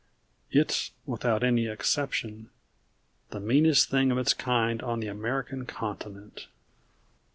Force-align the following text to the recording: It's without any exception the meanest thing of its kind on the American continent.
It's 0.49 0.93
without 1.05 1.43
any 1.43 1.67
exception 1.67 2.49
the 3.29 3.39
meanest 3.39 3.89
thing 3.91 4.09
of 4.09 4.17
its 4.17 4.33
kind 4.33 4.81
on 4.81 4.99
the 4.99 5.05
American 5.05 5.67
continent. 5.67 6.47